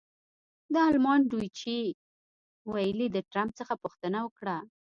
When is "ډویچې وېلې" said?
1.29-3.07